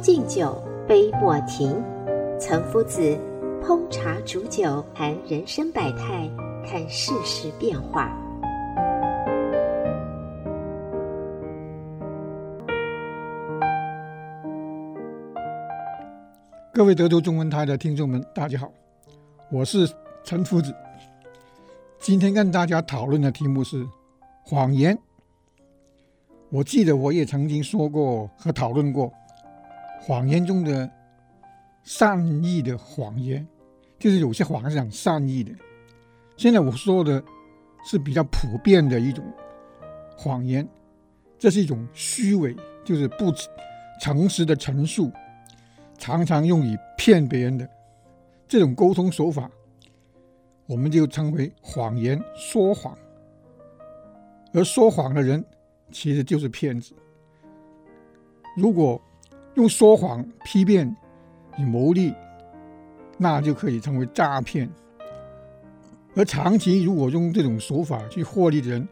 [0.00, 0.56] 敬酒，
[0.88, 1.76] 杯莫停。
[2.38, 3.18] 岑夫子
[3.62, 6.26] 烹茶煮酒，谈人生百态，
[6.66, 8.10] 看世事变化。
[16.72, 18.72] 各位德州中文台的听众们，大家好，
[19.50, 19.86] 我是
[20.24, 20.74] 岑夫子。
[21.98, 23.86] 今天跟大家讨论的题目是
[24.42, 24.98] 谎言。
[26.48, 29.12] 我记得我也曾经说过和讨论过。
[30.00, 30.90] 谎言中的
[31.82, 33.46] 善意的谎言，
[33.98, 35.52] 就是有些谎是讲善意的。
[36.36, 37.22] 现在我说的
[37.84, 39.22] 是比较普遍的一种
[40.16, 40.66] 谎言，
[41.38, 43.30] 这是一种虚伪，就是不
[44.00, 45.12] 诚实的陈述，
[45.98, 47.68] 常常用以骗别人的
[48.48, 49.50] 这种沟通手法，
[50.66, 52.96] 我们就称为谎言、说谎。
[54.52, 55.44] 而说谎的人
[55.92, 56.94] 其实就是骗子。
[58.56, 59.00] 如果
[59.54, 60.94] 用说谎欺骗
[61.58, 62.14] 以牟利，
[63.18, 64.70] 那就可以称为诈骗。
[66.14, 68.88] 而长期如果用这种手法去获利的人，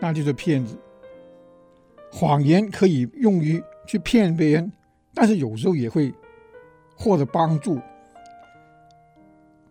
[0.00, 0.76] 那就是骗子。
[2.10, 4.72] 谎言可以用于去骗别人，
[5.14, 6.12] 但是有时候也会
[6.96, 7.80] 获得帮助，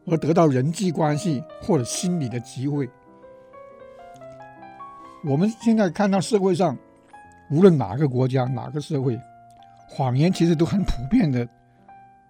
[0.08, 2.90] 而得到人际关系或者心理的机会。
[5.24, 6.76] 我们现在看到社会上，
[7.52, 9.20] 无论哪个国家、哪个社会。
[9.94, 11.46] 谎言其实都很普遍的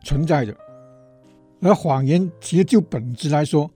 [0.04, 0.58] 存在着，
[1.62, 3.70] 而谎言其实就本质来说，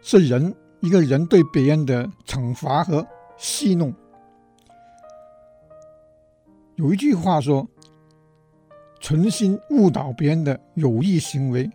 [0.00, 3.92] 是人一个人对别人的惩罚和戏弄。
[6.76, 7.68] 有一句话说
[9.00, 11.70] ：“存心误导别人的有意行为，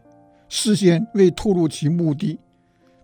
[0.50, 2.40] 事先未透露其目的，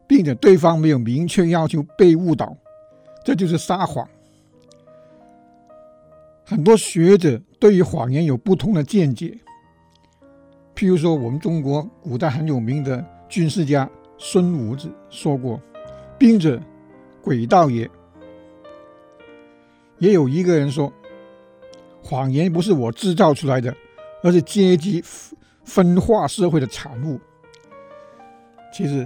[0.08, 2.58] 并且对方没有明确要求被误导，
[3.24, 4.10] 这就是撒谎。”
[6.50, 9.38] 很多学者对于谎言有不同的见解。
[10.74, 15.60] 譬如说，我们中国古代很有名的军事家孙武子说过
[16.18, 16.58] ：“兵者，
[17.22, 17.90] 诡道也。”
[20.00, 20.90] 也有一个人说
[22.02, 23.76] ：“谎言不是我制造出来的，
[24.24, 25.04] 而是阶级
[25.66, 27.20] 分化社会的产物。”
[28.72, 29.06] 其实，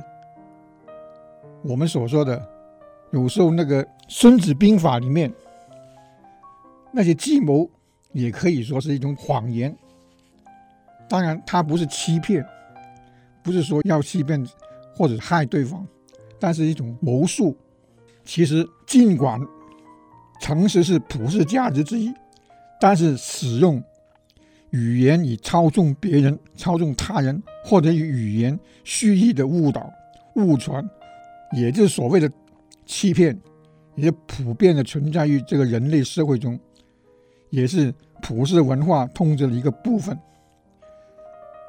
[1.63, 2.39] 我们所说的，
[3.09, 5.33] 有时候那个《孙子兵法》里面。
[6.91, 7.69] 那些计谋
[8.11, 9.75] 也可以说是一种谎言，
[11.07, 12.45] 当然，它不是欺骗，
[13.41, 14.45] 不是说要欺骗
[14.93, 15.87] 或者害对方，
[16.39, 17.55] 但是一种谋术。
[18.23, 19.39] 其实，尽管
[20.39, 22.13] 诚实是普世价值之一，
[22.79, 23.81] 但是使用
[24.69, 29.91] 语言以操纵别人、操纵他人，或者以语言蓄意的误导、
[30.35, 30.87] 误传，
[31.53, 32.31] 也就是所谓的
[32.85, 33.37] 欺骗，
[33.95, 36.59] 也普遍的存在于这个人类社会中。
[37.51, 40.17] 也是普世文化通则的一个部分，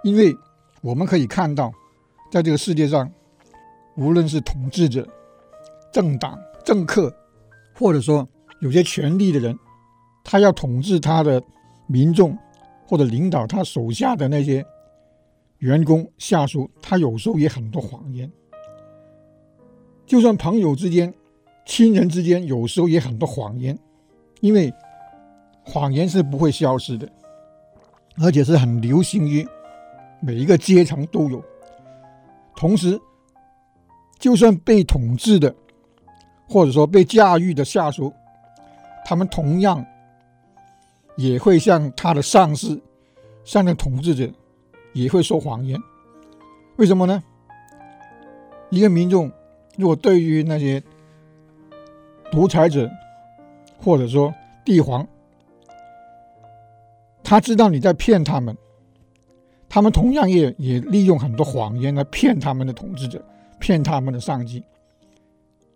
[0.05, 0.35] 因为
[0.81, 1.73] 我们可以看到，
[2.31, 3.11] 在这个世界上，
[3.97, 5.07] 无论是统治者、
[5.93, 7.13] 政党、政客，
[7.75, 8.27] 或者说
[8.61, 9.59] 有些权力的人，
[10.23, 11.43] 他要统治他的
[11.89, 12.39] 民众，
[12.87, 14.65] 或者领导他手下的那些
[15.59, 18.31] 员工下属，他有时候也很多谎言。
[20.07, 21.13] 就算朋友之间、
[21.67, 23.77] 亲人之间，有时候也很多谎言，
[24.41, 24.73] 因为。
[25.65, 27.09] 谎言是不会消失的，
[28.21, 29.47] 而且是很流行于
[30.21, 31.43] 每一个阶层都有。
[32.57, 33.01] 同时，
[34.19, 35.55] 就算被统治的，
[36.49, 38.13] 或者说被驾驭的下属，
[39.05, 39.85] 他们同样
[41.17, 42.81] 也会向他的上司、
[43.45, 44.31] 向那统治者，
[44.93, 45.81] 也会说谎言。
[46.77, 47.23] 为什么呢？
[48.71, 49.31] 一个民众
[49.77, 50.83] 如果对于那些
[52.31, 52.91] 独裁者，
[53.79, 54.33] 或者说
[54.65, 55.07] 帝皇，
[57.33, 58.55] 他知道你在骗他们，
[59.67, 63.25] 他们同样也也利用很多谎言来骗他们的统治者，
[63.59, 64.63] 骗他们的上级，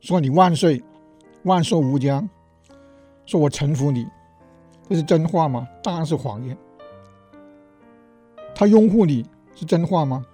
[0.01, 0.85] 说你万岁，
[1.45, 2.29] 万寿无疆，
[3.25, 4.07] 说我臣服你，
[4.87, 5.67] 这是真话吗？
[5.83, 6.55] 当然是谎言。
[8.55, 9.25] 他拥护你
[9.55, 10.27] 是真话吗？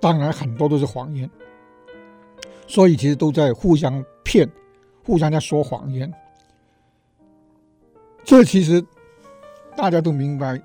[0.00, 1.30] 当然很多都是谎言。
[2.66, 4.50] 所以其实都在互相骗，
[5.04, 6.12] 互相在说谎言。
[8.24, 8.84] 这其实
[9.76, 10.58] 大家都明白，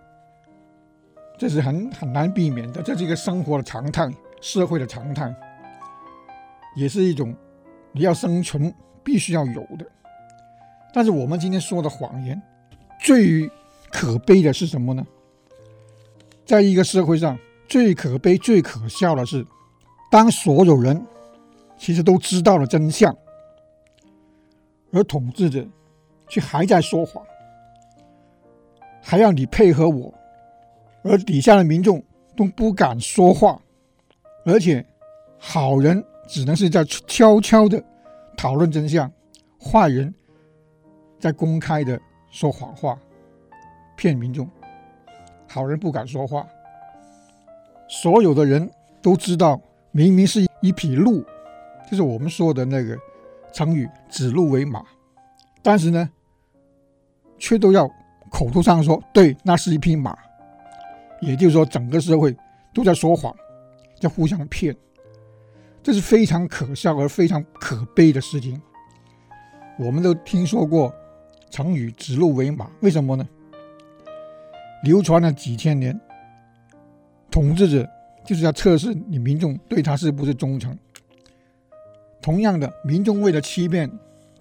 [1.37, 4.09] 这是很很难避免的，这是一个生活的常态，
[4.39, 5.35] 社会的常态，
[6.75, 7.35] 也是一种
[7.91, 8.73] 你要生存
[9.03, 9.85] 必须要有的。
[10.93, 12.41] 但是我们今天说的谎言，
[13.01, 13.49] 最
[13.91, 15.05] 可悲的是什么呢？
[16.45, 17.37] 在一个社会上，
[17.67, 19.45] 最可悲、最可笑的是，
[20.09, 21.05] 当所有人
[21.77, 23.13] 其实都知道了真相，
[24.93, 25.65] 而统治者
[26.29, 27.21] 却还在说谎。
[29.11, 30.13] 还要你配合我，
[31.03, 32.01] 而底下的民众
[32.33, 33.61] 都不敢说话，
[34.45, 34.85] 而且
[35.37, 37.83] 好人只能是在悄悄的
[38.37, 39.11] 讨论真相，
[39.59, 40.15] 坏人
[41.19, 41.99] 在公开的
[42.29, 42.97] 说谎话，
[43.97, 44.49] 骗民众。
[45.45, 46.47] 好人不敢说话，
[47.89, 48.71] 所有的人
[49.01, 49.59] 都知道，
[49.91, 51.21] 明明是一匹鹿，
[51.91, 52.97] 就是我们说的那个
[53.51, 54.81] 成语“指鹿为马”，
[55.61, 56.09] 但是呢，
[57.37, 57.91] 却都要。
[58.31, 60.17] 口头上说对，那是一匹马，
[61.19, 62.35] 也就是说，整个社会
[62.73, 63.35] 都在说谎，
[63.99, 64.75] 在互相骗，
[65.83, 68.59] 这是非常可笑而非常可悲的事情。
[69.77, 70.93] 我们都听说过
[71.49, 73.27] 成语“指鹿为马”，为什么呢？
[74.83, 75.99] 流传了几千年，
[77.29, 77.87] 统治者
[78.25, 80.75] 就是要测试你民众对他是不是忠诚。
[82.21, 83.91] 同样的，民众为了欺骗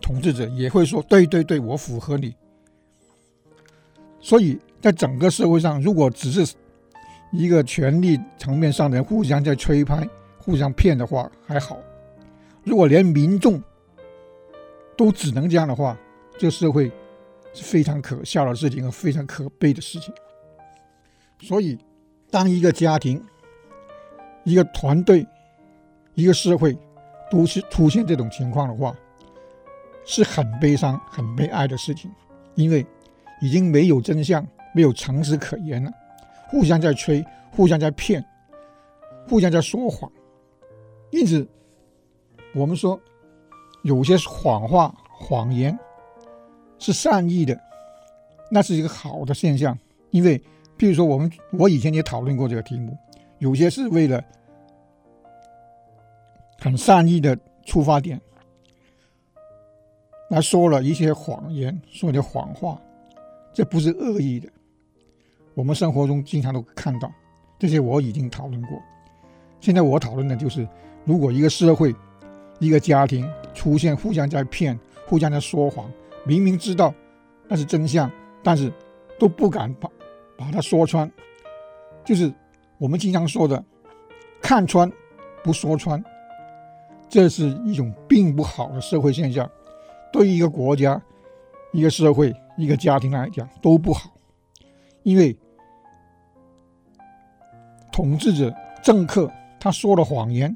[0.00, 2.34] 统治者，也会说：“对对对，我符合你。”
[4.20, 6.54] 所以在整个社会上，如果只是
[7.32, 10.06] 一个权力层面上的人互相在吹拍、
[10.38, 11.76] 互相骗的话，还好；
[12.62, 13.62] 如果连民众
[14.96, 15.96] 都只能这样的话，
[16.38, 16.92] 这社会
[17.54, 20.12] 是非常可笑的事情和非常可悲的事情。
[21.40, 21.78] 所以，
[22.30, 23.24] 当一个家庭、
[24.44, 25.26] 一个团队、
[26.14, 26.76] 一个社会
[27.30, 28.94] 都是出现这种情况的话，
[30.04, 32.10] 是很悲伤、很悲哀的事情，
[32.54, 32.86] 因为。
[33.40, 35.92] 已经没有真相，没有诚实可言了，
[36.48, 38.24] 互相在吹，互相在骗，
[39.28, 40.10] 互相在说谎。
[41.10, 41.46] 因此，
[42.54, 43.00] 我们说
[43.82, 45.76] 有些谎话、谎言
[46.78, 47.58] 是善意的，
[48.50, 49.76] 那是一个好的现象。
[50.10, 50.38] 因为，
[50.78, 52.96] 譬如说，我们我以前也讨论过这个题目，
[53.38, 54.22] 有些是为了
[56.58, 58.20] 很善意的出发点
[60.28, 62.80] 来说了一些谎言，说的谎话。
[63.60, 64.48] 这不是恶意的，
[65.52, 67.12] 我们生活中经常都看到
[67.58, 68.80] 这些，我已经讨论过。
[69.60, 70.66] 现在我讨论的就是，
[71.04, 71.94] 如果一个社会、
[72.58, 75.92] 一个家庭出现互相在骗、互相在说谎，
[76.24, 76.94] 明明知道
[77.48, 78.10] 那是真相，
[78.42, 78.72] 但是
[79.18, 79.90] 都不敢把
[80.38, 81.12] 把它说穿，
[82.02, 82.32] 就是
[82.78, 83.62] 我们经常说的
[84.40, 84.90] “看穿
[85.44, 86.02] 不说穿”，
[87.10, 89.46] 这是一种并不好的社会现象，
[90.10, 90.98] 对于一个国家、
[91.72, 92.34] 一个社会。
[92.56, 94.12] 一个家庭来讲都不好，
[95.02, 95.34] 因为
[97.90, 100.54] 统治者、政客他说的谎言，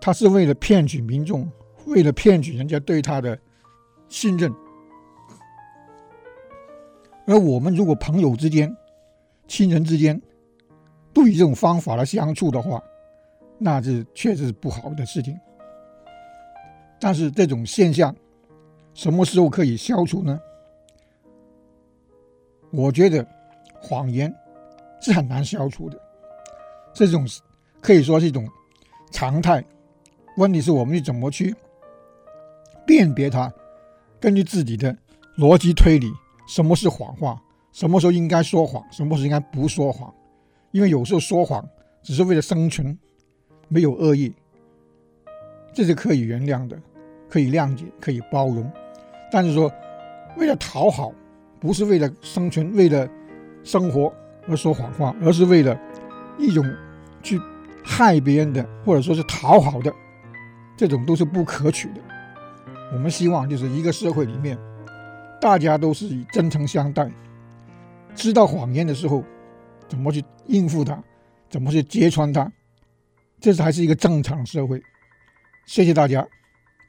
[0.00, 1.46] 他是为了骗取民众，
[1.84, 3.38] 为了骗取人家对他的
[4.08, 4.50] 信任。
[7.26, 8.74] 而我们如果朋友之间、
[9.46, 10.18] 亲人之间
[11.12, 12.82] 都以这种方法来相处的话，
[13.58, 15.38] 那是确实是不好的事情。
[16.98, 18.16] 但是这种现象
[18.94, 20.40] 什么时候可以消除呢？
[22.70, 23.26] 我觉得
[23.80, 24.34] 谎言
[25.00, 26.00] 是很难消除的，
[26.92, 27.26] 这种
[27.80, 28.48] 可以说是一种
[29.10, 29.62] 常态。
[30.36, 31.54] 问题是我们怎么去
[32.86, 33.52] 辨别它？
[34.18, 34.96] 根据自己的
[35.36, 36.10] 逻辑推理，
[36.46, 37.42] 什么是谎话？
[37.72, 38.82] 什么时候应该说谎？
[38.90, 40.12] 什么时候应该不说谎？
[40.70, 41.66] 因为有时候说谎
[42.02, 42.96] 只是为了生存，
[43.68, 44.32] 没有恶意，
[45.74, 46.80] 这是可以原谅的，
[47.28, 48.70] 可以谅解，可以包容。
[49.32, 49.72] 但是说
[50.36, 51.12] 为了讨好。
[51.60, 53.08] 不是为了生存、为了
[53.62, 54.12] 生活
[54.48, 55.80] 而说谎话，而是为了
[56.36, 56.68] 一种
[57.22, 57.40] 去
[57.84, 59.94] 害别人的，或者说是讨好的，
[60.76, 62.00] 这种都是不可取的。
[62.92, 64.58] 我们希望就是一个社会里面，
[65.40, 67.08] 大家都是以真诚相待，
[68.12, 69.22] 知道谎言的时候
[69.86, 71.00] 怎么去应付它，
[71.48, 72.50] 怎么去揭穿它，
[73.38, 74.82] 这才是一个正常社会。
[75.64, 76.26] 谢谢大家。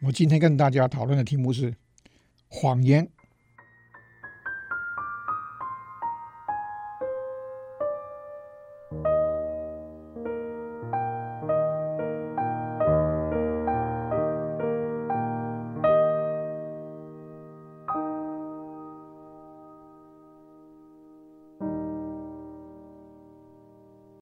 [0.04, 1.72] 我今天跟大家讨论的题目是
[2.54, 3.10] 谎言。